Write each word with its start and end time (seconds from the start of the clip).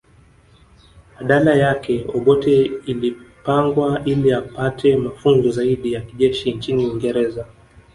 Badala 1.17 1.55
yake 1.55 2.05
Obote 2.13 2.71
ilipangwa 2.85 4.01
ili 4.05 4.33
apate 4.33 4.95
mafunzo 4.97 5.51
zaidi 5.51 5.93
ya 5.93 6.01
kijeshi 6.01 6.51
nchini 6.53 6.85
Uingereza 6.87 7.45